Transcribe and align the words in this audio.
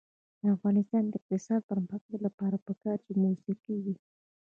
د 0.41 0.43
افغانستان 0.55 1.03
د 1.07 1.13
اقتصادي 1.19 1.67
پرمختګ 1.71 2.17
لپاره 2.27 2.55
پکار 2.67 2.97
ده 2.99 3.03
چې 3.05 3.13
موسیقي 3.23 3.75
وي. 3.83 3.95